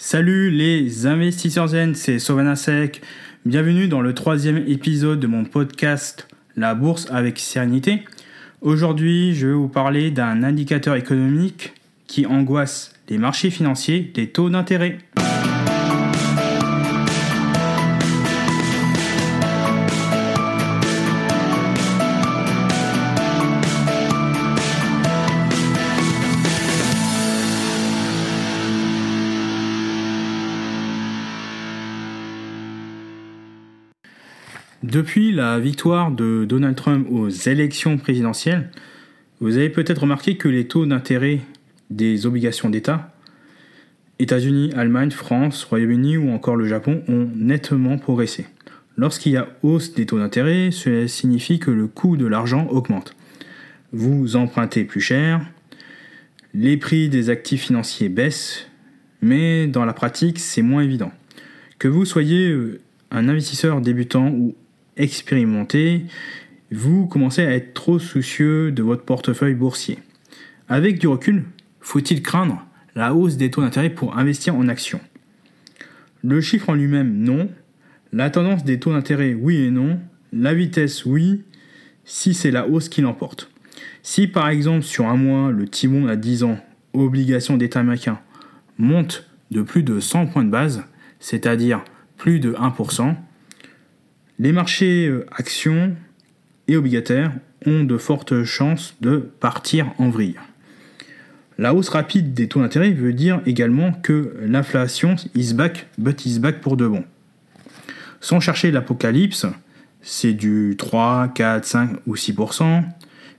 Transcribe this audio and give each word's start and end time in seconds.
Salut 0.00 0.52
les 0.52 1.06
investisseurs 1.06 1.66
zen, 1.66 1.96
c'est 1.96 2.20
Sovana. 2.20 2.54
Bienvenue 3.44 3.88
dans 3.88 4.00
le 4.00 4.14
troisième 4.14 4.58
épisode 4.58 5.18
de 5.18 5.26
mon 5.26 5.44
podcast 5.44 6.28
La 6.54 6.76
bourse 6.76 7.08
avec 7.10 7.40
sérénité. 7.40 8.04
Aujourd'hui, 8.60 9.34
je 9.34 9.48
vais 9.48 9.54
vous 9.54 9.68
parler 9.68 10.12
d'un 10.12 10.44
indicateur 10.44 10.94
économique 10.94 11.74
qui 12.06 12.26
angoisse 12.26 12.94
les 13.08 13.18
marchés 13.18 13.50
financiers, 13.50 14.12
les 14.14 14.28
taux 14.28 14.50
d'intérêt. 14.50 14.98
Depuis 34.90 35.32
la 35.32 35.58
victoire 35.58 36.10
de 36.10 36.46
Donald 36.48 36.74
Trump 36.74 37.06
aux 37.10 37.28
élections 37.28 37.98
présidentielles, 37.98 38.70
vous 39.38 39.58
avez 39.58 39.68
peut-être 39.68 40.00
remarqué 40.00 40.38
que 40.38 40.48
les 40.48 40.66
taux 40.66 40.86
d'intérêt 40.86 41.40
des 41.90 42.24
obligations 42.24 42.70
d'État, 42.70 43.12
États-Unis, 44.18 44.72
Allemagne, 44.74 45.10
France, 45.10 45.62
Royaume-Uni 45.64 46.16
ou 46.16 46.30
encore 46.30 46.56
le 46.56 46.64
Japon, 46.64 47.02
ont 47.06 47.28
nettement 47.36 47.98
progressé. 47.98 48.46
Lorsqu'il 48.96 49.32
y 49.32 49.36
a 49.36 49.48
hausse 49.62 49.92
des 49.92 50.06
taux 50.06 50.18
d'intérêt, 50.18 50.70
cela 50.70 51.06
signifie 51.06 51.58
que 51.58 51.70
le 51.70 51.86
coût 51.86 52.16
de 52.16 52.24
l'argent 52.24 52.66
augmente. 52.68 53.14
Vous 53.92 54.36
empruntez 54.36 54.84
plus 54.84 55.02
cher, 55.02 55.42
les 56.54 56.78
prix 56.78 57.10
des 57.10 57.28
actifs 57.28 57.64
financiers 57.64 58.08
baissent, 58.08 58.66
mais 59.20 59.66
dans 59.66 59.84
la 59.84 59.92
pratique, 59.92 60.38
c'est 60.38 60.62
moins 60.62 60.80
évident. 60.80 61.12
Que 61.78 61.88
vous 61.88 62.06
soyez 62.06 62.48
euh, 62.48 62.80
un 63.10 63.28
investisseur 63.28 63.82
débutant 63.82 64.30
ou 64.30 64.54
expérimenté, 64.98 66.04
vous 66.70 67.06
commencez 67.06 67.42
à 67.42 67.54
être 67.54 67.72
trop 67.72 67.98
soucieux 67.98 68.72
de 68.72 68.82
votre 68.82 69.04
portefeuille 69.04 69.54
boursier. 69.54 69.98
Avec 70.68 70.98
du 70.98 71.06
recul, 71.06 71.44
faut-il 71.80 72.22
craindre 72.22 72.64
la 72.94 73.14
hausse 73.14 73.36
des 73.36 73.50
taux 73.50 73.62
d'intérêt 73.62 73.90
pour 73.90 74.18
investir 74.18 74.54
en 74.54 74.68
actions? 74.68 75.00
Le 76.22 76.40
chiffre 76.40 76.68
en 76.68 76.74
lui-même, 76.74 77.16
non. 77.16 77.48
La 78.12 78.28
tendance 78.28 78.64
des 78.64 78.78
taux 78.78 78.92
d'intérêt, 78.92 79.34
oui 79.34 79.56
et 79.56 79.70
non. 79.70 80.00
La 80.32 80.52
vitesse, 80.52 81.06
oui, 81.06 81.42
si 82.04 82.34
c'est 82.34 82.50
la 82.50 82.66
hausse 82.66 82.88
qui 82.88 83.00
l'emporte. 83.00 83.50
Si 84.02 84.26
par 84.26 84.48
exemple 84.48 84.82
sur 84.82 85.06
un 85.06 85.16
mois, 85.16 85.50
le 85.52 85.68
timon 85.68 86.08
à 86.08 86.16
10 86.16 86.42
ans, 86.42 86.58
obligation 86.92 87.56
d'État 87.56 87.80
américain, 87.80 88.18
monte 88.78 89.28
de 89.50 89.62
plus 89.62 89.82
de 89.82 90.00
100 90.00 90.26
points 90.26 90.44
de 90.44 90.50
base, 90.50 90.84
c'est-à-dire 91.20 91.82
plus 92.16 92.40
de 92.40 92.52
1%, 92.52 93.14
les 94.38 94.52
marchés 94.52 95.06
euh, 95.08 95.26
actions 95.32 95.96
et 96.68 96.76
obligataires 96.76 97.32
ont 97.66 97.82
de 97.82 97.96
fortes 97.96 98.44
chances 98.44 98.94
de 99.00 99.16
partir 99.40 99.92
en 99.98 100.10
vrille. 100.10 100.36
La 101.58 101.74
hausse 101.74 101.88
rapide 101.88 102.34
des 102.34 102.46
taux 102.46 102.60
d'intérêt 102.60 102.92
veut 102.92 103.12
dire 103.12 103.40
également 103.44 103.92
que 103.92 104.36
l'inflation 104.40 105.16
is 105.34 105.54
back, 105.54 105.88
but 105.98 106.24
is 106.24 106.38
back 106.38 106.60
pour 106.60 106.76
de 106.76 106.86
bon. 106.86 107.04
Sans 108.20 108.38
chercher 108.38 108.70
l'apocalypse, 108.70 109.46
c'est 110.02 110.34
du 110.34 110.76
3, 110.78 111.32
4, 111.34 111.64
5 111.64 111.90
ou 112.06 112.14
6%, 112.14 112.84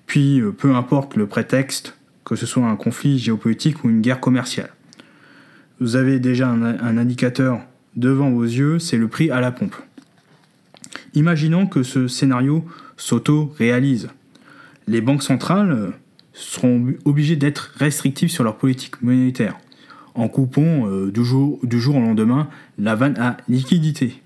puis 0.06 0.42
euh, 0.42 0.52
peu 0.52 0.76
importe 0.76 1.16
le 1.16 1.28
prétexte, 1.28 1.96
que 2.26 2.36
ce 2.36 2.46
soit 2.46 2.66
un 2.66 2.76
conflit 2.76 3.18
géopolitique 3.20 3.86
ou 3.86 3.90
une 3.90 4.02
guerre 4.02 4.20
commerciale. 4.20 4.72
Vous 5.80 5.96
avez 5.96 6.20
déjà 6.20 6.50
un, 6.50 6.62
un 6.62 6.98
indicateur 6.98 7.62
devant 7.96 8.30
vos 8.30 8.44
yeux, 8.44 8.80
c'est 8.80 8.98
le 8.98 9.08
prix 9.08 9.32
à 9.32 9.40
la 9.40 9.52
pompe. 9.52 9.76
Imaginons 11.14 11.66
que 11.66 11.84
ce 11.84 12.08
scénario 12.08 12.66
s'auto-réalise. 12.98 14.10
Les 14.88 15.02
banques 15.02 15.24
centrales 15.24 15.72
euh, 15.72 15.90
seront 16.34 16.94
obligées 17.06 17.36
d'être 17.36 17.74
restrictives 17.78 18.30
sur 18.30 18.44
leur 18.44 18.58
politique 18.58 19.02
monétaire, 19.02 19.58
en 20.16 20.28
coupant 20.28 20.88
euh, 20.88 21.12
du, 21.12 21.24
jour, 21.24 21.60
du, 21.64 21.80
jour, 21.80 21.96
au 21.96 22.02
lendemain 22.02 22.50
la 22.78 22.96
vanne 22.96 23.18
à 23.18 23.38
liquidité. 23.48 24.22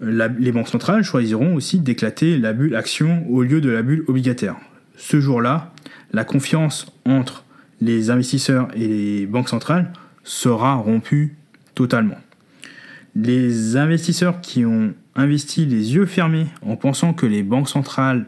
les 0.00 0.52
banques 0.52 0.68
centrales 0.68 1.04
choisiront 1.04 1.54
aussi 1.54 1.78
d'éclater 1.78 2.36
la 2.38 2.52
bulle 2.52 2.74
action 2.74 3.26
au 3.30 3.42
lieu 3.42 3.60
de 3.60 3.70
la 3.70 3.82
bulle 3.82 4.04
obligataire. 4.08 4.56
Ce 4.96 5.20
jour-là, 5.20 5.72
la 6.12 6.24
confiance 6.24 6.86
entre 7.04 7.44
les 7.80 8.10
investisseurs 8.10 8.68
et 8.74 8.86
les 8.86 9.26
banques 9.26 9.48
centrales 9.48 9.92
sera 10.22 10.74
rompue 10.74 11.36
totalement. 11.74 12.18
Les 13.16 13.76
investisseurs 13.76 14.40
qui 14.40 14.64
ont 14.64 14.94
investi 15.16 15.66
les 15.66 15.94
yeux 15.94 16.06
fermés 16.06 16.46
en 16.62 16.76
pensant 16.76 17.12
que 17.14 17.26
les 17.26 17.42
banques 17.42 17.68
centrales 17.68 18.26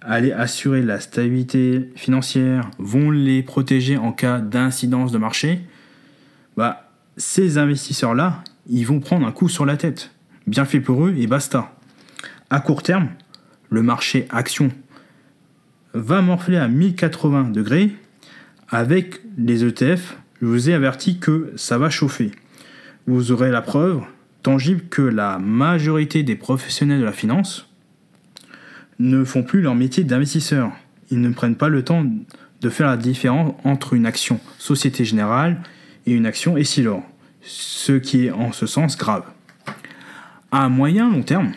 allaient 0.00 0.32
assurer 0.32 0.82
la 0.82 1.00
stabilité 1.00 1.90
financière, 1.96 2.70
vont 2.78 3.10
les 3.10 3.42
protéger 3.42 3.96
en 3.96 4.12
cas 4.12 4.38
d'incidence 4.38 5.10
de 5.10 5.18
marché, 5.18 5.60
bah, 6.56 6.90
ces 7.16 7.58
investisseurs-là, 7.58 8.44
ils 8.68 8.84
vont 8.84 9.00
prendre 9.00 9.26
un 9.26 9.32
coup 9.32 9.48
sur 9.48 9.66
la 9.66 9.76
tête. 9.76 10.12
Bien 10.46 10.64
fait 10.64 10.80
pour 10.80 11.06
eux 11.06 11.14
et 11.16 11.26
basta. 11.26 11.72
À 12.50 12.60
court 12.60 12.82
terme, 12.82 13.08
le 13.68 13.82
marché 13.82 14.26
action 14.30 14.70
va 15.92 16.22
morfler 16.22 16.56
à 16.56 16.68
1080 16.68 17.50
degrés. 17.50 17.90
Avec 18.68 19.20
les 19.38 19.64
ETF, 19.64 20.18
je 20.40 20.46
vous 20.46 20.70
ai 20.70 20.74
averti 20.74 21.18
que 21.18 21.52
ça 21.56 21.78
va 21.78 21.90
chauffer. 21.90 22.30
Vous 23.06 23.32
aurez 23.32 23.50
la 23.50 23.62
preuve 23.62 24.02
tangible 24.46 24.82
que 24.88 25.02
la 25.02 25.40
majorité 25.40 26.22
des 26.22 26.36
professionnels 26.36 27.00
de 27.00 27.04
la 27.04 27.10
finance 27.10 27.68
ne 29.00 29.24
font 29.24 29.42
plus 29.42 29.60
leur 29.60 29.74
métier 29.74 30.04
d'investisseur. 30.04 30.70
Ils 31.10 31.20
ne 31.20 31.30
prennent 31.30 31.56
pas 31.56 31.68
le 31.68 31.82
temps 31.82 32.06
de 32.60 32.70
faire 32.70 32.86
la 32.86 32.96
différence 32.96 33.54
entre 33.64 33.94
une 33.94 34.06
action 34.06 34.38
Société 34.56 35.04
Générale 35.04 35.60
et 36.06 36.12
une 36.12 36.26
action 36.26 36.56
Essilor, 36.56 37.02
ce 37.42 37.94
qui 37.94 38.26
est 38.26 38.30
en 38.30 38.52
ce 38.52 38.66
sens 38.66 38.96
grave. 38.96 39.24
À 40.52 40.68
moyen 40.68 41.10
long 41.10 41.22
terme, 41.22 41.50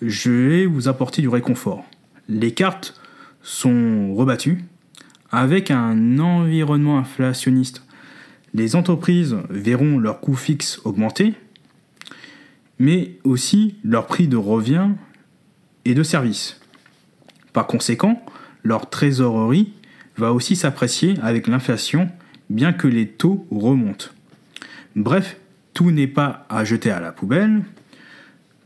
je 0.00 0.30
vais 0.30 0.64
vous 0.64 0.88
apporter 0.88 1.20
du 1.20 1.28
réconfort. 1.28 1.84
Les 2.26 2.52
cartes 2.52 2.98
sont 3.42 4.14
rebattues 4.14 4.64
avec 5.30 5.70
un 5.70 6.18
environnement 6.18 6.96
inflationniste. 6.96 7.82
Les 8.54 8.76
entreprises 8.76 9.36
verront 9.50 9.98
leurs 9.98 10.20
coûts 10.20 10.36
fixes 10.36 10.80
augmenter 10.86 11.34
mais 12.78 13.18
aussi 13.24 13.76
leur 13.84 14.06
prix 14.06 14.28
de 14.28 14.36
revient 14.36 14.90
et 15.84 15.94
de 15.94 16.02
service. 16.02 16.60
Par 17.52 17.66
conséquent, 17.66 18.22
leur 18.62 18.90
trésorerie 18.90 19.72
va 20.16 20.32
aussi 20.32 20.56
s'apprécier 20.56 21.14
avec 21.22 21.46
l'inflation, 21.46 22.08
bien 22.50 22.72
que 22.72 22.88
les 22.88 23.08
taux 23.08 23.46
remontent. 23.50 24.06
Bref, 24.96 25.36
tout 25.74 25.90
n'est 25.90 26.08
pas 26.08 26.46
à 26.48 26.64
jeter 26.64 26.90
à 26.90 27.00
la 27.00 27.12
poubelle. 27.12 27.62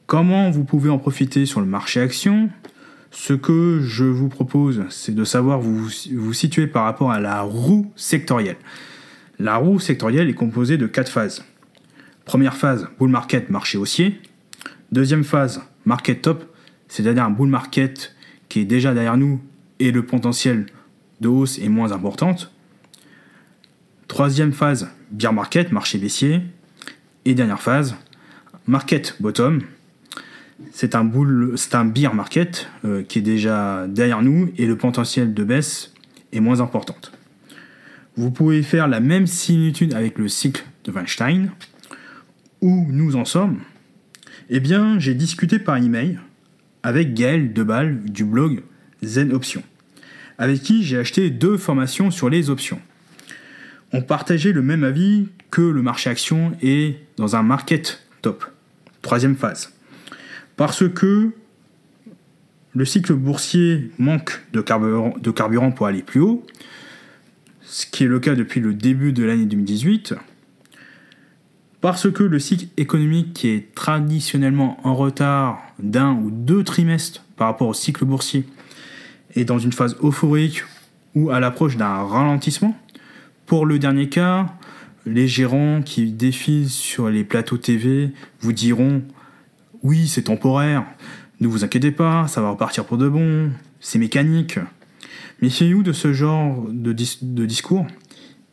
Comment 0.07 0.51
vous 0.51 0.65
pouvez 0.65 0.91
en 0.91 0.99
profiter 0.99 1.47
sur 1.47 1.61
le 1.61 1.67
marché 1.67 2.01
action? 2.01 2.51
Ce 3.11 3.35
que 3.35 3.81
je 3.83 4.05
vous 4.05 4.29
propose, 4.29 4.85
c'est 4.89 5.15
de 5.15 5.25
savoir 5.25 5.61
vous 5.61 5.89
vous 6.15 6.33
situer 6.33 6.67
par 6.67 6.85
rapport 6.85 7.13
à 7.13 7.21
la 7.21 7.43
roue 7.43 7.93
sectorielle. 7.97 8.57
La 9.39 9.57
roue 9.57 9.79
sectorielle 9.79 10.31
est 10.31 10.35
composée 10.35 10.79
de 10.79 10.87
quatre 10.87 11.11
phases. 11.11 11.45
Première 12.25 12.57
phase, 12.57 12.89
bull 12.99 13.11
market, 13.11 13.51
marché 13.51 13.79
haussier. 13.79 14.21
Deuxième 14.93 15.25
phase, 15.25 15.63
market 15.85 16.23
top, 16.23 16.45
c'est-à-dire 16.89 17.25
un 17.25 17.31
bull 17.31 17.49
market 17.49 18.15
qui 18.49 18.61
est 18.61 18.65
déjà 18.65 18.95
derrière 18.95 19.17
nous 19.17 19.41
et 19.81 19.91
le 19.91 20.05
potentiel 20.05 20.67
de 21.21 21.29
hausse 21.29 21.59
est 21.59 21.69
moins 21.69 21.93
importante. 21.93 22.53
Troisième 24.09 24.53
phase, 24.53 24.91
bear 25.11 25.33
market, 25.33 25.73
marché 25.73 25.99
baissier. 25.99 26.43
Et 27.25 27.35
dernière 27.35 27.63
phase, 27.63 27.95
market 28.67 29.17
bottom. 29.21 29.63
C'est 30.73 30.95
un, 30.95 31.05
bull, 31.05 31.55
c'est 31.57 31.75
un 31.75 31.91
market 32.13 32.69
euh, 32.85 33.03
qui 33.03 33.19
est 33.19 33.23
déjà 33.23 33.87
derrière 33.89 34.23
nous 34.23 34.53
et 34.59 34.67
le 34.67 34.77
potentiel 34.77 35.35
de 35.35 35.45
baisse 35.45 35.93
est 36.33 36.41
moins 36.41 36.61
importante. 36.61 37.13
Vous 38.17 38.31
pouvez 38.31 38.63
faire 38.63 38.87
la 38.87 39.01
même 39.01 39.27
similitude 39.27 39.95
avec 39.95 40.19
le 40.19 40.29
cycle 40.29 40.65
de 40.85 40.93
Weinstein 40.93 41.51
où 42.63 42.87
nous 42.89 43.17
en 43.17 43.27
sommes 43.27 43.59
Eh 44.49 44.61
bien, 44.61 44.99
j'ai 44.99 45.15
discuté 45.15 45.59
par 45.59 45.77
email 45.77 46.19
avec 46.83 47.13
Gaël 47.13 47.53
Debal 47.53 48.03
du 48.05 48.25
blog 48.25 48.63
Zen 49.03 49.33
Options, 49.33 49.63
avec 50.39 50.63
qui 50.63 50.83
j'ai 50.85 50.97
acheté 50.97 51.29
deux 51.29 51.59
formations 51.59 52.11
sur 52.11 52.31
les 52.31 52.49
options. 52.49 52.81
On 53.93 54.01
partageait 54.01 54.53
le 54.53 54.63
même 54.63 54.85
avis 54.85 55.29
que 55.51 55.61
le 55.61 55.83
marché 55.83 56.09
action 56.09 56.53
est 56.63 56.97
dans 57.19 57.37
un 57.37 57.43
market 57.43 58.03
top, 58.23 58.45
troisième 59.03 59.37
phase. 59.37 59.73
Parce 60.57 60.89
que 60.89 61.31
le 62.75 62.85
cycle 62.85 63.13
boursier 63.15 63.91
manque 63.99 64.41
de 64.53 64.61
carburant, 64.61 65.15
de 65.21 65.31
carburant 65.31 65.73
pour 65.73 65.87
aller 65.87 66.03
plus 66.03 66.21
haut, 66.21 66.47
ce 67.63 67.87
qui 67.87 68.05
est 68.05 68.09
le 68.09 68.21
cas 68.21 68.35
depuis 68.35 68.61
le 68.61 68.73
début 68.73 69.13
de 69.13 69.25
l'année 69.25 69.45
2018, 69.47 70.15
Parce 71.83 72.09
que 72.13 72.23
le 72.23 72.39
cycle 72.39 72.69
économique 72.77 73.35
qui 73.35 73.49
est 73.49 73.75
traditionnellement 73.75 74.79
en 74.87 74.95
retard 74.95 75.61
d'un 75.81 76.13
ou 76.13 76.31
deux 76.31 76.63
trimestres 76.63 77.25
par 77.37 77.49
rapport 77.49 77.67
au 77.67 77.75
cycle 77.75 78.05
boursier 78.05 78.47
est 79.35 79.45
dans 79.45 79.59
une 79.59 79.73
phase 79.73 79.97
euphorique 80.01 80.63
ou 81.17 81.31
à 81.31 81.41
l'approche 81.41 81.77
d'un 81.77 82.05
ralentissement. 82.05 82.79
Pour 83.47 83.67
le 83.67 83.81
dernier 83.81 84.09
cas, 84.09 84.47
les 85.07 85.27
gérants 85.27 85.83
qui 85.83 86.13
défilent 86.13 86.71
sur 86.71 87.11
les 87.11 87.25
plateaux 87.25 87.59
TV 87.59 88.13
vous 88.41 88.53
diront 88.53 89.03
oui, 89.83 90.07
c'est 90.07 90.23
temporaire, 90.23 90.85
ne 91.41 91.49
vous 91.49 91.65
inquiétez 91.65 91.91
pas, 91.91 92.29
ça 92.29 92.41
va 92.41 92.51
repartir 92.51 92.85
pour 92.85 92.97
de 92.97 93.09
bon, 93.09 93.51
c'est 93.81 93.99
mécanique. 93.99 94.61
Méfiez-vous 95.41 95.83
de 95.83 95.93
ce 95.93 96.13
genre 96.13 96.65
de, 96.69 96.93
de 96.93 97.45
discours, 97.45 97.89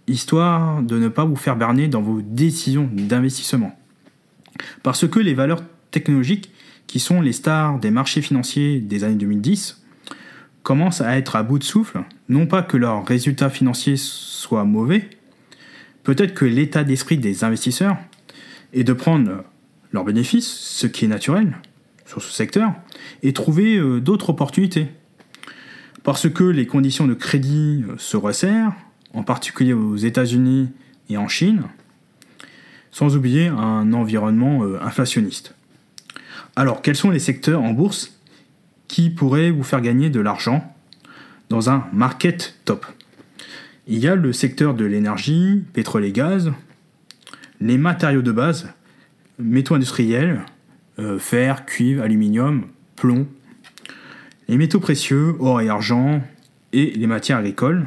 histoire 0.10 0.82
de 0.82 0.98
ne 0.98 1.08
pas 1.08 1.26
vous 1.26 1.36
faire 1.36 1.56
berner 1.56 1.88
dans 1.88 2.02
vos 2.02 2.22
décisions 2.22 2.90
d'investissement. 2.92 3.78
Parce 4.84 5.08
que 5.08 5.20
les 5.20 5.34
valeurs 5.34 5.64
technologiques, 5.92 6.52
qui 6.88 7.00
sont 7.00 7.22
les 7.22 7.34
stars 7.34 7.80
des 7.80 7.92
marchés 7.92 8.22
financiers 8.22 8.80
des 8.80 9.04
années 9.04 9.16
2010, 9.16 9.84
commencent 10.64 11.02
à 11.02 11.18
être 11.18 11.36
à 11.36 11.44
bout 11.44 11.60
de 11.60 11.64
souffle, 11.64 12.04
non 12.28 12.48
pas 12.48 12.64
que 12.64 12.78
leurs 12.78 13.06
résultats 13.06 13.50
financiers 13.50 13.96
soient 13.98 14.66
mauvais, 14.66 15.10
peut-être 16.04 16.34
que 16.34 16.46
l'état 16.46 16.84
d'esprit 16.84 17.18
des 17.18 17.44
investisseurs 17.44 17.98
est 18.74 18.84
de 18.84 18.94
prendre 18.94 19.44
leurs 19.92 20.04
bénéfices, 20.04 20.48
ce 20.48 20.88
qui 20.88 21.06
est 21.06 21.08
naturel 21.08 21.58
sur 22.06 22.22
ce 22.22 22.32
secteur, 22.32 22.74
et 23.24 23.34
trouver 23.34 23.78
euh, 23.78 24.00
d'autres 24.00 24.32
opportunités. 24.32 24.88
Parce 26.04 26.30
que 26.30 26.44
les 26.44 26.66
conditions 26.66 27.08
de 27.08 27.14
crédit 27.14 27.84
euh, 27.88 27.96
se 27.98 28.18
resserrent, 28.18 28.74
en 29.14 29.24
particulier 29.24 29.74
aux 29.74 29.96
États-Unis 29.96 30.70
et 31.10 31.18
en 31.18 31.28
Chine, 31.28 31.64
sans 32.92 33.16
oublier 33.16 33.48
un 33.48 33.94
environnement 33.94 34.64
euh, 34.64 34.80
inflationniste. 34.82 35.56
Alors, 36.56 36.82
quels 36.82 36.96
sont 36.96 37.10
les 37.10 37.20
secteurs 37.20 37.62
en 37.62 37.72
bourse 37.72 38.20
qui 38.88 39.10
pourraient 39.10 39.52
vous 39.52 39.64
faire 39.64 39.82
gagner 39.82 40.10
de 40.10 40.20
l'argent 40.20 40.76
dans 41.50 41.70
un 41.70 41.88
market 41.94 42.56
top? 42.66 42.86
Il 43.88 44.00
y 44.00 44.08
a 44.08 44.16
le 44.16 44.34
secteur 44.34 44.74
de 44.74 44.86
l'énergie, 44.86 45.64
pétrole 45.74 46.06
et 46.06 46.12
gaz, 46.12 46.52
les 47.62 47.78
matériaux 47.78 48.22
de 48.22 48.32
base, 48.32 48.72
métaux 49.40 49.76
industriels, 49.76 50.42
euh, 51.00 51.18
fer, 51.18 51.66
cuivre, 51.66 52.04
aluminium, 52.04 52.68
plomb, 52.96 53.28
les 54.48 54.58
métaux 54.58 54.80
précieux, 54.80 55.36
or 55.40 55.62
et 55.62 55.70
argent, 55.70 56.22
et 56.74 56.92
les 56.92 57.08
matières 57.08 57.38
agricoles. 57.38 57.86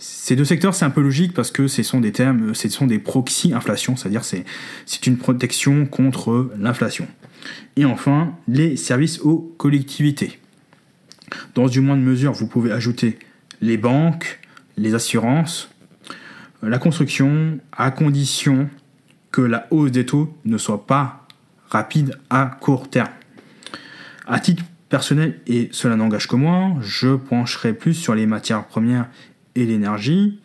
Ces 0.00 0.36
deux 0.36 0.44
secteurs, 0.44 0.76
c'est 0.76 0.84
un 0.84 0.90
peu 0.90 1.02
logique 1.02 1.34
parce 1.34 1.50
que 1.50 1.66
ce 1.66 1.82
sont 1.82 2.00
des 2.00 2.12
termes, 2.12 2.54
ce 2.54 2.68
sont 2.68 2.86
des 2.86 3.00
proxy 3.00 3.52
inflation, 3.52 3.96
c'est-à-dire 3.96 4.24
c'est 4.24 4.44
c'est 4.86 5.08
une 5.08 5.16
protection 5.16 5.86
contre 5.86 6.52
l'inflation. 6.56 7.08
Et 7.74 7.84
enfin, 7.84 8.32
les 8.46 8.76
services 8.76 9.20
aux 9.20 9.54
collectivités. 9.58 10.38
Dans 11.56 11.66
une 11.66 11.84
moindre 11.84 12.02
mesure, 12.02 12.32
vous 12.32 12.46
pouvez 12.46 12.70
ajouter 12.70 13.18
les 13.60 13.76
banques, 13.76 14.38
les 14.76 14.94
assurances, 14.94 15.68
la 16.62 16.78
construction, 16.78 17.58
à 17.72 17.90
condition 17.90 18.70
que 19.32 19.40
la 19.40 19.66
hausse 19.72 19.90
des 19.90 20.06
taux 20.06 20.32
ne 20.44 20.58
soit 20.58 20.86
pas 20.86 21.26
rapide 21.70 22.16
à 22.30 22.56
court 22.60 22.88
terme. 22.88 23.08
À 24.28 24.38
titre 24.38 24.62
personnel, 24.88 25.40
et 25.48 25.68
cela 25.72 25.96
n'engage 25.96 26.28
que 26.28 26.36
moi, 26.36 26.74
je 26.80 27.16
pencherai 27.16 27.72
plus 27.72 27.94
sur 27.94 28.14
les 28.14 28.26
matières 28.26 28.64
premières 28.66 29.08
et 29.60 29.66
l'énergie. 29.66 30.40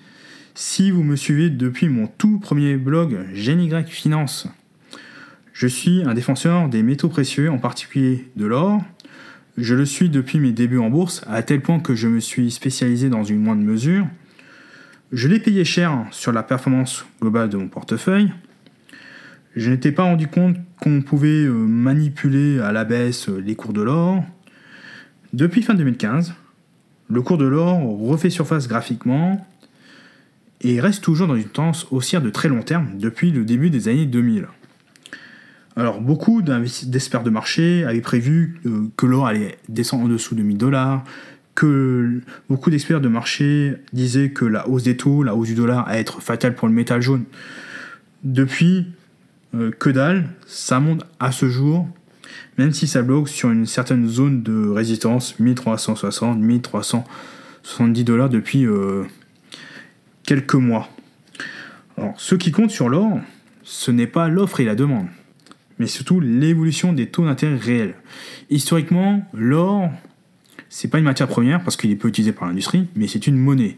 Si 0.56 0.92
vous 0.92 1.04
me 1.04 1.16
suivez 1.16 1.50
depuis 1.50 1.90
mon 1.90 2.08
tout 2.08 2.40
premier 2.40 2.78
blog 2.78 3.18
GNY 3.34 3.72
Finance, 3.88 4.48
je 5.54 5.68
suis 5.68 6.04
un 6.04 6.14
défenseur 6.14 6.70
des 6.70 6.84
métaux 6.84 7.10
précieux, 7.10 7.50
en 7.50 7.58
particulier 7.58 8.28
de 8.36 8.46
l'or. 8.46 8.82
Je 9.58 9.76
le 9.76 9.86
suis 9.86 10.10
depuis 10.10 10.40
mes 10.40 10.52
débuts 10.52 10.80
en 10.80 10.90
bourse, 10.90 11.24
à 11.28 11.44
tel 11.44 11.62
point 11.62 11.80
que 11.80 11.96
je 11.96 12.08
me 12.08 12.20
suis 12.20 12.52
spécialisé 12.52 13.10
dans 13.10 13.24
une 13.24 13.42
moindre 13.42 13.64
mesure 13.64 14.08
je 15.14 15.28
l'ai 15.28 15.40
payé 15.40 15.64
cher 15.64 16.08
sur 16.10 16.32
la 16.32 16.42
performance 16.42 17.06
globale 17.22 17.48
de 17.48 17.58
mon 17.58 17.68
portefeuille. 17.68 18.34
Je 19.56 19.70
n'étais 19.70 19.92
pas 19.92 20.04
rendu 20.04 20.28
compte 20.28 20.58
qu'on 20.82 21.04
pouvait 21.04 21.46
euh, 21.46 21.54
manipuler 21.54 22.60
à 22.60 22.72
la 22.72 22.84
baisse 22.84 23.30
euh, 23.30 23.38
les 23.38 23.56
cours 23.56 23.74
de 23.74 23.84
l'or. 23.84 24.24
Depuis 25.32 25.62
fin 25.62 25.76
2015, 25.76 26.34
le 27.14 27.22
cours 27.22 27.38
de 27.38 27.46
l'or 27.46 27.80
refait 28.00 28.32
surface 28.32 28.68
graphiquement 28.68 29.46
et 30.62 30.80
reste 30.80 31.04
toujours 31.04 31.28
dans 31.28 31.36
une 31.36 31.44
tendance 31.44 31.86
haussière 31.92 32.24
de 32.24 32.32
très 32.32 32.50
long 32.50 32.64
terme 32.64 32.98
depuis 32.98 33.30
le 33.30 33.46
début 33.46 33.70
des 33.70 33.88
années 33.88 34.08
2000. 34.08 34.48
Alors 35.76 36.02
beaucoup 36.02 36.42
d'experts 36.42 37.24
de 37.24 37.30
marché 37.30 37.86
avaient 37.86 38.02
prévu 38.02 38.60
euh, 38.66 38.90
que 38.98 39.06
l'or 39.06 39.28
allait 39.28 39.60
descendre 39.70 40.06
en 40.06 40.08
dessous 40.08 40.34
de 40.34 40.42
1000 40.42 40.58
dollars, 40.58 41.04
que 41.54 42.22
beaucoup 42.50 42.72
d'experts 42.72 43.02
de 43.02 43.10
marché 43.10 43.76
disaient 43.92 44.32
que 44.32 44.46
la 44.46 44.68
hausse 44.68 44.84
des 44.84 44.98
taux, 44.98 45.22
la 45.22 45.36
hausse 45.36 45.50
du 45.50 45.56
dollar 45.56 45.88
allait 45.88 46.02
être 46.02 46.20
fatale 46.20 46.56
pour 46.56 46.68
le 46.68 46.74
métal 46.74 47.02
jaune. 47.02 47.26
Depuis, 48.24 48.88
euh, 49.54 49.70
que 49.70 49.92
dalle, 49.92 50.30
ça 50.48 50.80
monte 50.80 51.06
à 51.20 51.32
ce 51.32 51.48
jour, 51.48 51.88
même 52.58 52.72
si 52.72 52.88
ça 52.88 53.02
bloque 53.02 53.30
sur 53.30 53.52
une 53.52 53.66
certaine 53.66 54.08
zone 54.08 54.44
de 54.44 54.70
résistance, 54.70 55.40
1360, 55.40 56.40
1370 56.40 58.04
dollars 58.04 58.30
depuis 58.30 58.66
euh, 58.66 59.04
quelques 60.24 60.56
mois. 60.56 60.90
Alors, 61.98 62.14
ce 62.18 62.36
qui 62.36 62.52
compte 62.52 62.72
sur 62.72 62.90
l'or, 62.90 63.20
ce 63.64 63.92
n'est 63.92 64.08
pas 64.08 64.28
l'offre 64.28 64.60
et 64.60 64.66
la 64.66 64.76
demande, 64.76 65.08
mais 65.80 65.88
surtout 65.88 66.20
l'évolution 66.20 66.94
des 66.94 67.08
taux 67.08 67.26
d'intérêt 67.26 67.58
réels. 67.58 67.96
Historiquement, 68.50 69.28
l'or 69.34 69.90
c'est 70.76 70.88
pas 70.88 70.98
une 70.98 71.04
matière 71.06 71.28
première 71.28 71.64
parce 71.64 71.78
qu'il 71.78 71.92
est 71.92 71.96
peu 71.96 72.08
utilisé 72.08 72.32
par 72.32 72.48
l'industrie, 72.48 72.88
mais 72.96 73.08
c'est 73.08 73.28
une 73.28 73.38
monnaie. 73.38 73.78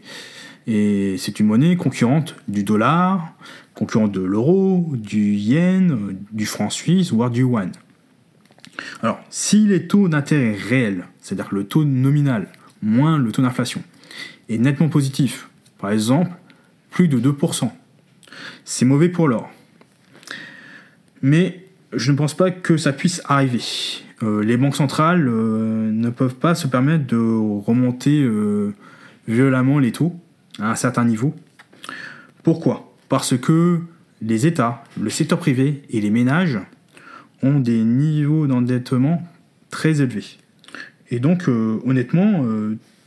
Et 0.66 1.16
c'est 1.18 1.38
une 1.38 1.46
monnaie 1.46 1.76
concurrente 1.76 2.36
du 2.48 2.64
dollar, 2.64 3.34
concurrente 3.74 4.12
de 4.12 4.22
l'euro, 4.22 4.90
du 4.94 5.34
yen, 5.34 6.16
du 6.32 6.46
franc 6.46 6.70
suisse, 6.70 7.12
voire 7.12 7.30
du 7.30 7.42
yuan. 7.42 7.70
Alors, 9.02 9.20
si 9.30 9.66
les 9.66 9.86
taux 9.86 10.08
d'intérêt 10.08 10.56
réels, 10.56 11.04
c'est-à-dire 11.20 11.48
le 11.52 11.64
taux 11.64 11.84
nominal 11.84 12.48
moins 12.82 13.18
le 13.18 13.32
taux 13.32 13.42
d'inflation, 13.42 13.82
est 14.48 14.58
nettement 14.58 14.88
positif, 14.88 15.48
par 15.78 15.90
exemple 15.90 16.30
plus 16.90 17.08
de 17.08 17.18
2%, 17.18 17.70
c'est 18.64 18.84
mauvais 18.86 19.10
pour 19.10 19.28
l'or. 19.28 19.50
Mais 21.20 21.66
je 21.92 22.12
ne 22.12 22.16
pense 22.16 22.34
pas 22.34 22.50
que 22.50 22.76
ça 22.76 22.92
puisse 22.92 23.20
arriver. 23.26 23.60
Euh, 24.22 24.42
les 24.42 24.56
banques 24.56 24.76
centrales 24.76 25.28
euh, 25.28 25.90
ne 25.90 26.08
peuvent 26.08 26.36
pas 26.36 26.54
se 26.54 26.66
permettre 26.66 27.06
de 27.06 27.16
remonter 27.16 28.22
euh, 28.22 28.74
violemment 29.28 29.78
les 29.78 29.92
taux 29.92 30.18
à 30.58 30.70
un 30.70 30.74
certain 30.74 31.04
niveau. 31.04 31.34
Pourquoi? 32.42 32.94
Parce 33.08 33.36
que 33.36 33.80
les 34.22 34.46
États, 34.46 34.82
le 34.98 35.10
secteur 35.10 35.38
privé 35.38 35.82
et 35.90 36.00
les 36.00 36.10
ménages 36.10 36.58
ont 37.46 37.60
des 37.60 37.82
niveaux 37.84 38.46
d'endettement 38.46 39.26
très 39.70 40.00
élevés. 40.00 40.38
Et 41.10 41.20
donc, 41.20 41.48
honnêtement, 41.48 42.44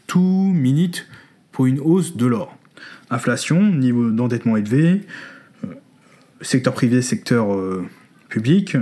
tout 0.07 0.51
milite 0.53 1.05
pour 1.51 1.65
une 1.65 1.79
hausse 1.79 2.15
de 2.15 2.25
l'or. 2.25 2.57
Inflation, 3.09 3.61
niveau 3.61 4.09
d'endettement 4.09 4.55
élevé, 4.55 5.01
secteur 6.41 6.73
privé, 6.73 7.01
secteur 7.01 7.47
public, 8.29 8.77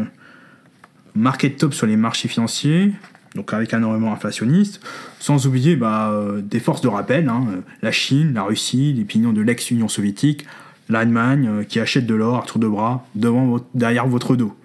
market 1.16 1.58
top 1.58 1.74
sur 1.74 1.88
les 1.88 1.98
marchés 1.98 2.28
financiers, 2.28 2.94
donc 3.36 3.54
avec 3.54 3.74
un 3.74 3.80
énormément 3.80 4.14
inflationniste, 4.14 4.82
sans 5.20 5.48
oublier 5.48 5.76
bah, 5.76 6.10
euh, 6.12 6.42
des 6.42 6.60
forces 6.60 6.82
de 6.82 6.88
rappel, 6.88 7.28
hein, 7.30 7.46
euh, 7.50 7.62
la 7.82 7.92
Chine, 7.92 8.34
la 8.34 8.44
Russie, 8.44 8.94
les 8.94 9.04
pignons 9.04 9.34
de 9.34 9.42
l'ex-Union 9.42 9.88
soviétique, 9.88 10.46
l'Allemagne 10.90 11.48
euh, 11.48 11.64
qui 11.64 11.80
achète 11.80 12.06
de 12.06 12.16
l'or 12.16 12.38
à 12.38 12.42
tour 12.44 12.60
de 12.60 12.68
bras 12.68 13.06
devant 13.16 13.60
derrière 13.74 14.08
votre 14.08 14.36
dos. 14.36 14.56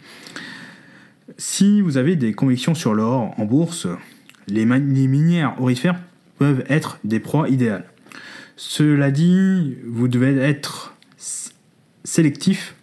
Si 1.38 1.80
vous 1.80 1.96
avez 1.96 2.16
des 2.16 2.32
convictions 2.32 2.74
sur 2.74 2.94
l'or 2.94 3.34
en 3.38 3.44
bourse, 3.44 3.86
les, 4.48 4.64
les 4.64 5.06
minières 5.06 5.60
orifères 5.60 6.00
peuvent 6.38 6.64
être 6.68 6.98
des 7.04 7.20
proies 7.20 7.48
idéales. 7.48 7.84
Cela 8.56 9.10
dit, 9.10 9.76
vous 9.86 10.08
devez 10.08 10.36
être 10.38 10.94
sélectif 12.04 12.74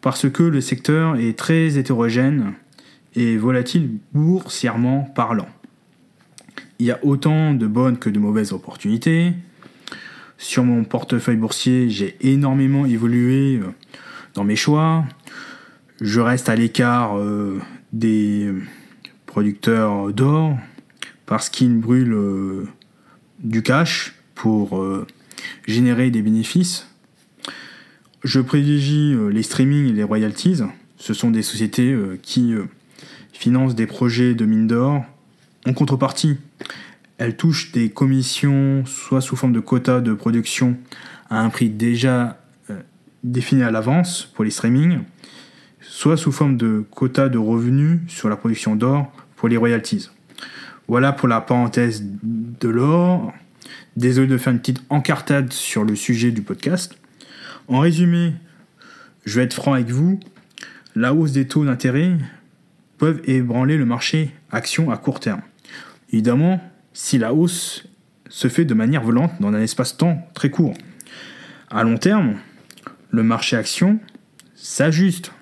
parce 0.00 0.28
que 0.28 0.42
le 0.42 0.60
secteur 0.60 1.16
est 1.16 1.38
très 1.38 1.78
hétérogène 1.78 2.52
et 3.16 3.36
volatile 3.36 3.90
boursièrement 4.12 5.02
parlant. 5.14 5.48
Il 6.78 6.86
y 6.86 6.90
a 6.90 6.98
autant 7.04 7.54
de 7.54 7.66
bonnes 7.66 7.98
que 7.98 8.10
de 8.10 8.18
mauvaises 8.18 8.52
opportunités. 8.52 9.32
Sur 10.36 10.64
mon 10.64 10.84
portefeuille 10.84 11.36
boursier, 11.36 11.88
j'ai 11.88 12.16
énormément 12.20 12.84
évolué 12.84 13.56
euh, 13.56 13.70
dans 14.34 14.44
mes 14.44 14.56
choix. 14.56 15.04
Je 16.00 16.20
reste 16.20 16.48
à 16.48 16.56
l'écart 16.56 17.18
euh, 17.18 17.60
des 17.92 18.52
producteurs 19.26 20.12
d'or 20.12 20.58
parce 21.26 21.48
qu'ils 21.48 21.78
brûlent 21.78 22.12
euh, 22.12 22.68
du 23.38 23.62
cash 23.62 24.14
pour 24.34 24.84
générer 25.66 26.10
des 26.10 26.20
bénéfices. 26.20 26.88
je 28.24 28.40
privilégie 28.40 29.14
les 29.30 29.42
streaming 29.44 29.88
et 29.88 29.92
les 29.92 30.02
royalties. 30.02 30.60
Ce 30.96 31.14
sont 31.14 31.30
des 31.30 31.42
sociétés 31.42 31.96
qui 32.20 32.54
financent 33.32 33.76
des 33.76 33.86
projets 33.86 34.34
de 34.34 34.44
mine 34.44 34.66
d'or. 34.66 35.04
En 35.66 35.72
contrepartie, 35.72 36.36
elles 37.18 37.36
touchent 37.36 37.70
des 37.70 37.90
commissions, 37.90 38.84
soit 38.86 39.20
sous 39.20 39.36
forme 39.36 39.52
de 39.52 39.60
quotas 39.60 40.00
de 40.00 40.14
production 40.14 40.76
à 41.30 41.40
un 41.40 41.48
prix 41.48 41.70
déjà 41.70 42.40
défini 43.22 43.62
à 43.62 43.70
l'avance 43.70 44.30
pour 44.34 44.44
les 44.44 44.50
streaming, 44.50 45.00
soit 45.86 46.16
sous 46.16 46.32
forme 46.32 46.56
de 46.56 46.84
quotas 46.90 47.28
de 47.28 47.38
revenus 47.38 48.00
sur 48.08 48.28
la 48.28 48.36
production 48.36 48.76
d'or 48.76 49.12
pour 49.36 49.48
les 49.48 49.56
royalties. 49.56 50.10
Voilà 50.88 51.12
pour 51.12 51.28
la 51.28 51.40
parenthèse 51.40 52.04
de 52.22 52.68
l'or. 52.68 53.32
Désolé 53.96 54.26
de 54.26 54.38
faire 54.38 54.52
une 54.52 54.58
petite 54.58 54.82
encartade 54.90 55.52
sur 55.52 55.84
le 55.84 55.94
sujet 55.94 56.30
du 56.30 56.42
podcast. 56.42 56.96
En 57.68 57.78
résumé, 57.78 58.34
je 59.24 59.38
vais 59.38 59.44
être 59.44 59.54
franc 59.54 59.74
avec 59.74 59.88
vous, 59.88 60.20
la 60.94 61.14
hausse 61.14 61.32
des 61.32 61.46
taux 61.46 61.64
d'intérêt 61.64 62.12
peuvent 62.98 63.22
ébranler 63.24 63.76
le 63.76 63.86
marché 63.86 64.32
action 64.50 64.90
à 64.90 64.96
court 64.96 65.20
terme. 65.20 65.42
Évidemment, 66.12 66.60
si 66.92 67.18
la 67.18 67.32
hausse 67.32 67.86
se 68.28 68.48
fait 68.48 68.64
de 68.64 68.74
manière 68.74 69.02
volante 69.02 69.32
dans 69.40 69.48
un 69.48 69.60
espace-temps 69.60 70.28
très 70.34 70.50
court. 70.50 70.74
À 71.70 71.84
long 71.84 71.96
terme, 71.96 72.36
le 73.10 73.22
marché 73.22 73.56
action 73.56 73.98
s'ajuste 74.54 75.32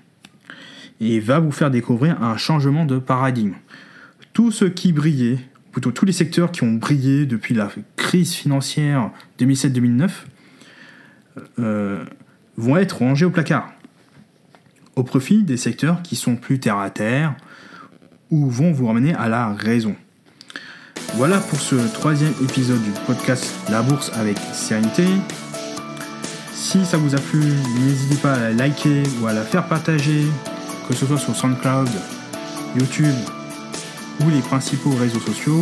et 1.02 1.18
va 1.18 1.40
vous 1.40 1.50
faire 1.50 1.70
découvrir 1.70 2.22
un 2.22 2.36
changement 2.36 2.84
de 2.84 2.98
paradigme. 2.98 3.54
Tout 4.32 4.52
ce 4.52 4.64
qui 4.64 4.92
brillait, 4.92 5.38
plutôt 5.72 5.90
tous 5.90 6.04
les 6.04 6.12
secteurs 6.12 6.52
qui 6.52 6.62
ont 6.62 6.72
brillé 6.72 7.26
depuis 7.26 7.54
la 7.54 7.70
crise 7.96 8.32
financière 8.32 9.10
2007-2009, 9.40 10.10
euh, 11.58 12.04
vont 12.56 12.76
être 12.76 12.98
rangés 12.98 13.24
au 13.24 13.30
placard, 13.30 13.72
au 14.94 15.02
profit 15.02 15.42
des 15.42 15.56
secteurs 15.56 16.02
qui 16.02 16.14
sont 16.14 16.36
plus 16.36 16.60
terre 16.60 16.78
à 16.78 16.90
terre 16.90 17.34
ou 18.30 18.48
vont 18.48 18.70
vous 18.70 18.86
ramener 18.86 19.14
à 19.14 19.28
la 19.28 19.52
raison. 19.52 19.96
Voilà 21.14 21.38
pour 21.38 21.58
ce 21.58 21.74
troisième 21.94 22.32
épisode 22.42 22.82
du 22.82 22.90
podcast 23.06 23.52
La 23.70 23.82
Bourse 23.82 24.12
avec 24.14 24.38
Sérénité. 24.52 25.06
Si 26.52 26.84
ça 26.84 26.96
vous 26.96 27.14
a 27.14 27.18
plu, 27.18 27.40
n'hésitez 27.80 28.16
pas 28.16 28.34
à 28.34 28.38
la 28.38 28.52
liker 28.52 29.02
ou 29.20 29.26
à 29.26 29.32
la 29.32 29.42
faire 29.42 29.66
partager, 29.66 30.24
que 30.88 30.94
ce 30.94 31.06
soit 31.06 31.18
sur 31.18 31.34
SoundCloud, 31.34 31.88
YouTube 32.78 33.14
ou 34.20 34.30
les 34.30 34.40
principaux 34.40 34.90
réseaux 34.90 35.20
sociaux. 35.20 35.60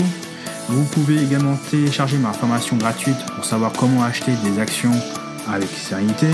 Vous 0.68 0.84
pouvez 0.84 1.22
également 1.22 1.56
télécharger 1.70 2.16
ma 2.16 2.32
formation 2.32 2.76
gratuite 2.76 3.18
pour 3.34 3.44
savoir 3.44 3.72
comment 3.72 4.02
acheter 4.02 4.32
des 4.44 4.60
actions 4.60 4.94
avec 5.52 5.68
sérénité, 5.70 6.28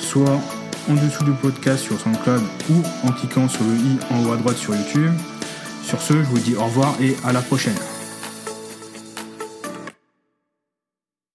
soit 0.00 0.40
en 0.88 0.94
dessous 0.94 1.24
du 1.24 1.32
podcast 1.32 1.84
sur 1.84 1.98
SoundCloud 1.98 2.42
ou 2.70 3.08
en 3.08 3.12
cliquant 3.12 3.48
sur 3.48 3.64
le 3.64 3.74
i 3.74 3.98
en 4.10 4.24
haut 4.24 4.32
à 4.32 4.36
droite 4.36 4.56
sur 4.56 4.74
YouTube. 4.74 5.12
Sur 5.82 6.00
ce, 6.02 6.12
je 6.12 6.28
vous 6.28 6.38
dis 6.38 6.54
au 6.56 6.64
revoir 6.64 6.94
et 7.00 7.16
à 7.24 7.32
la 7.32 7.40
prochaine. 7.40 7.76